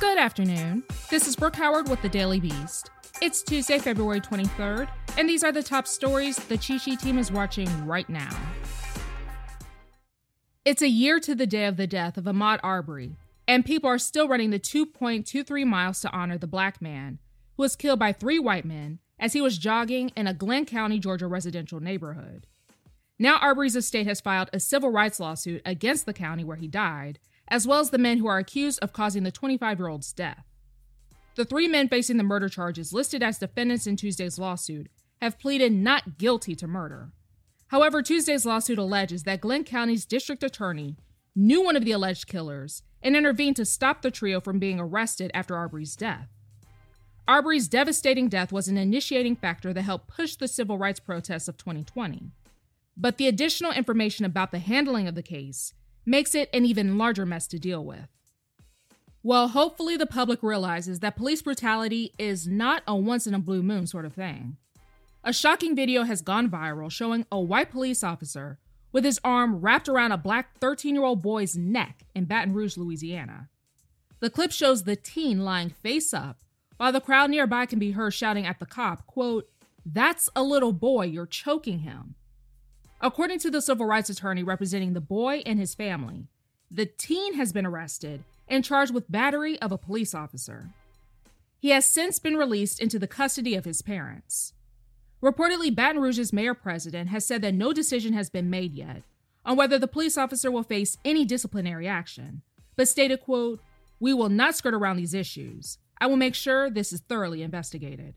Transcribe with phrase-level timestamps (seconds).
[0.00, 0.82] Good afternoon.
[1.10, 2.90] This is Brooke Howard with the Daily Beast.
[3.20, 7.30] It's Tuesday, February 23rd, and these are the top stories the Chi Chi team is
[7.30, 8.34] watching right now.
[10.64, 13.98] It's a year to the day of the death of Ahmaud Arbery, and people are
[13.98, 17.18] still running the 2.23 miles to honor the black man
[17.58, 20.98] who was killed by three white men as he was jogging in a Glynn County,
[20.98, 22.46] Georgia residential neighborhood.
[23.18, 27.18] Now, Arbery's estate has filed a civil rights lawsuit against the county where he died,
[27.50, 30.44] as well as the men who are accused of causing the 25 year old's death.
[31.36, 34.88] The three men facing the murder charges listed as defendants in Tuesday's lawsuit
[35.20, 37.12] have pleaded not guilty to murder.
[37.68, 40.96] However, Tuesday's lawsuit alleges that Glynn County's district attorney
[41.36, 45.30] knew one of the alleged killers and intervened to stop the trio from being arrested
[45.32, 46.28] after Arbery's death.
[47.28, 51.56] Arbery's devastating death was an initiating factor that helped push the civil rights protests of
[51.56, 52.32] 2020.
[52.96, 55.72] But the additional information about the handling of the case
[56.04, 58.08] makes it an even larger mess to deal with.
[59.22, 63.62] Well, hopefully, the public realizes that police brutality is not a once in a blue
[63.62, 64.56] moon sort of thing.
[65.22, 68.58] A shocking video has gone viral showing a white police officer
[68.92, 72.78] with his arm wrapped around a black 13 year old boy's neck in Baton Rouge,
[72.78, 73.50] Louisiana.
[74.20, 76.40] The clip shows the teen lying face up
[76.78, 79.50] while the crowd nearby can be heard shouting at the cop, quote,
[79.84, 82.14] That's a little boy, you're choking him.
[83.00, 86.26] According to the civil rights attorney representing the boy and his family,
[86.70, 90.68] the teen has been arrested and charged with battery of a police officer.
[91.58, 94.52] He has since been released into the custody of his parents.
[95.22, 99.02] Reportedly, Baton Rouge's mayor president has said that no decision has been made yet
[99.44, 102.42] on whether the police officer will face any disciplinary action,
[102.76, 103.60] but stated, quote,
[103.98, 105.78] "We will not skirt around these issues.
[105.98, 108.14] I will make sure this is thoroughly investigated.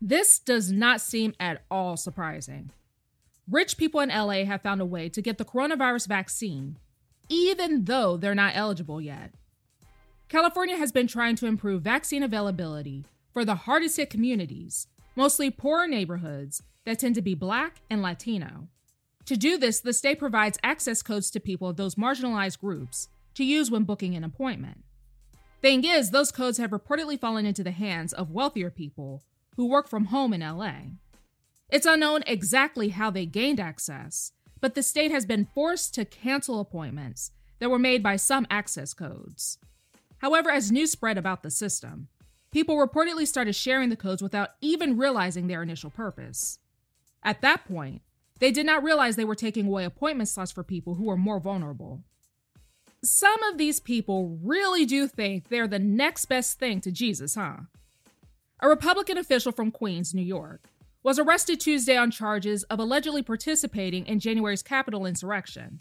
[0.00, 2.70] This does not seem at all surprising.
[3.48, 6.78] Rich people in LA have found a way to get the coronavirus vaccine,
[7.28, 9.32] even though they're not eligible yet.
[10.28, 15.86] California has been trying to improve vaccine availability for the hardest hit communities, mostly poorer
[15.86, 18.66] neighborhoods that tend to be Black and Latino.
[19.26, 23.44] To do this, the state provides access codes to people of those marginalized groups to
[23.44, 24.82] use when booking an appointment.
[25.62, 29.22] Thing is, those codes have reportedly fallen into the hands of wealthier people
[29.56, 30.74] who work from home in LA.
[31.68, 36.60] It's unknown exactly how they gained access, but the state has been forced to cancel
[36.60, 39.58] appointments that were made by some access codes.
[40.18, 42.08] However, as news spread about the system,
[42.52, 46.58] people reportedly started sharing the codes without even realizing their initial purpose.
[47.22, 48.02] At that point,
[48.38, 51.40] they did not realize they were taking away appointment slots for people who were more
[51.40, 52.02] vulnerable.
[53.02, 57.56] Some of these people really do think they're the next best thing to Jesus, huh?
[58.60, 60.68] A Republican official from Queens, New York,
[61.06, 65.80] was arrested Tuesday on charges of allegedly participating in January's Capitol insurrection.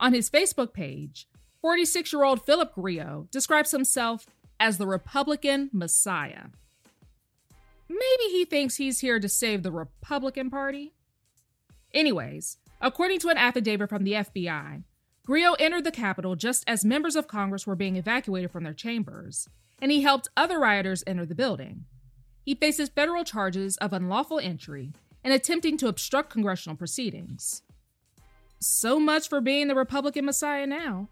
[0.00, 1.28] On his Facebook page,
[1.60, 4.26] 46 year old Philip Grillo describes himself
[4.58, 6.46] as the Republican Messiah.
[7.88, 10.94] Maybe he thinks he's here to save the Republican Party?
[11.92, 14.82] Anyways, according to an affidavit from the FBI,
[15.24, 19.48] Grillo entered the Capitol just as members of Congress were being evacuated from their chambers,
[19.80, 21.84] and he helped other rioters enter the building.
[22.44, 27.62] He faces federal charges of unlawful entry and attempting to obstruct congressional proceedings.
[28.60, 31.08] So much for being the Republican Messiah now.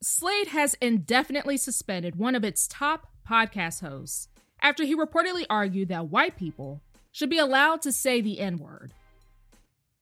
[0.00, 4.28] Slate has indefinitely suspended one of its top podcast hosts
[4.60, 6.80] after he reportedly argued that white people
[7.10, 8.92] should be allowed to say the N word.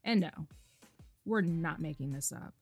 [0.04, 0.47] And no,
[1.25, 2.54] we're not making this up.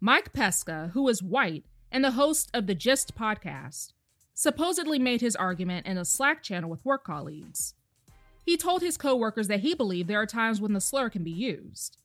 [0.00, 3.92] Mike Pesca, who is white and the host of the Gist podcast,
[4.38, 7.74] supposedly made his argument in a Slack channel with work colleagues.
[8.46, 11.32] He told his coworkers that he believed there are times when the slur can be
[11.32, 11.96] used.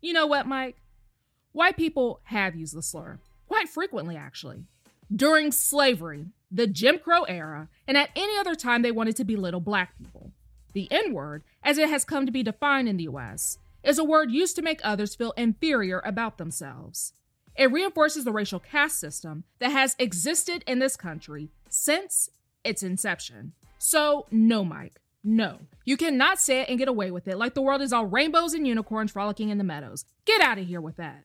[0.00, 0.74] You know what, Mike?
[1.52, 4.64] White people have used the slur, quite frequently, actually.
[5.14, 9.60] During slavery, the Jim Crow era, and at any other time they wanted to belittle
[9.60, 10.32] black people.
[10.72, 14.04] The N word, as it has come to be defined in the US, is a
[14.04, 17.12] word used to make others feel inferior about themselves.
[17.56, 22.28] It reinforces the racial caste system that has existed in this country since
[22.64, 23.52] its inception.
[23.78, 25.58] So, no, Mike, no.
[25.84, 28.52] You cannot say it and get away with it like the world is all rainbows
[28.52, 30.04] and unicorns frolicking in the meadows.
[30.26, 31.24] Get out of here with that.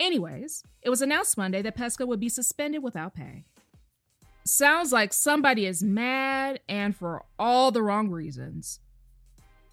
[0.00, 3.44] Anyways, it was announced Monday that Pesca would be suspended without pay.
[4.44, 8.80] Sounds like somebody is mad and for all the wrong reasons.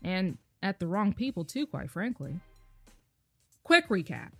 [0.04, 2.36] And at the wrong people, too, quite frankly.
[3.63, 4.31] Quick recap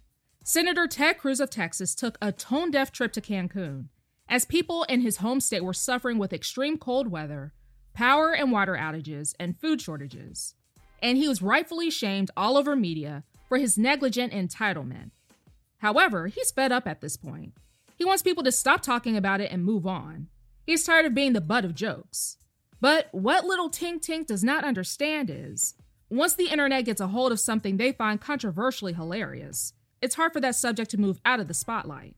[0.44, 3.90] Senator Ted Cruz of Texas took a tone deaf trip to Cancun
[4.28, 7.54] as people in his home state were suffering with extreme cold weather,
[7.94, 10.56] power and water outages, and food shortages.
[11.02, 15.12] And he was rightfully shamed all over media for his negligent entitlement.
[15.80, 17.54] However, he's fed up at this point.
[17.96, 20.28] He wants people to stop talking about it and move on.
[20.66, 22.38] He's tired of being the butt of jokes.
[22.80, 25.76] But what little Tink Tink does not understand is
[26.10, 30.42] once the internet gets a hold of something they find controversially hilarious, it's hard for
[30.42, 32.16] that subject to move out of the spotlight.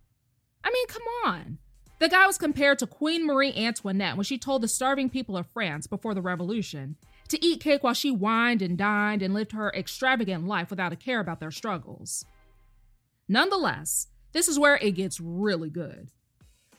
[0.64, 1.58] I mean, come on.
[2.00, 5.46] The guy was compared to Queen Marie Antoinette when she told the starving people of
[5.48, 6.96] France before the revolution
[7.30, 10.96] to eat cake while she wined and dined and lived her extravagant life without a
[10.96, 12.26] care about their struggles.
[13.28, 16.10] Nonetheless, this is where it gets really good.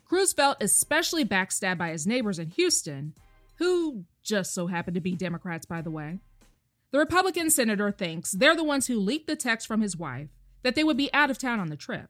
[0.04, 3.14] Cruz felt especially backstabbed by his neighbors in Houston,
[3.56, 6.18] who just so happened to be Democrats, by the way.
[6.90, 10.28] The Republican senator thinks they're the ones who leaked the text from his wife
[10.62, 12.08] that they would be out of town on the trip.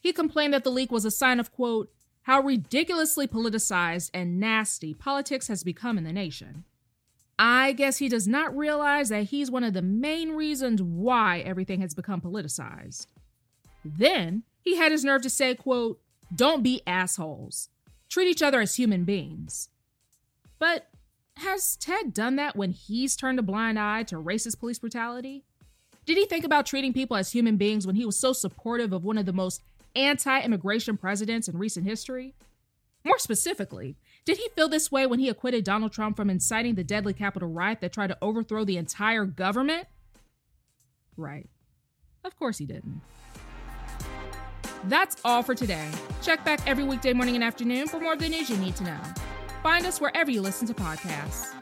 [0.00, 1.90] He complained that the leak was a sign of, quote,
[2.22, 6.64] how ridiculously politicized and nasty politics has become in the nation.
[7.38, 11.80] I guess he does not realize that he's one of the main reasons why everything
[11.80, 13.06] has become politicized.
[13.84, 16.00] Then he had his nerve to say, quote,
[16.34, 17.68] don't be assholes.
[18.08, 19.70] Treat each other as human beings.
[20.58, 20.86] But
[21.38, 25.44] has Ted done that when he's turned a blind eye to racist police brutality?
[26.04, 29.04] Did he think about treating people as human beings when he was so supportive of
[29.04, 29.62] one of the most
[29.94, 32.34] anti immigration presidents in recent history?
[33.04, 36.84] More specifically, did he feel this way when he acquitted Donald Trump from inciting the
[36.84, 39.86] deadly Capitol riot that tried to overthrow the entire government?
[41.16, 41.48] Right.
[42.24, 43.00] Of course he didn't.
[44.84, 45.88] That's all for today.
[46.22, 48.84] Check back every weekday morning and afternoon for more of the news you need to
[48.84, 49.00] know.
[49.62, 51.61] Find us wherever you listen to podcasts.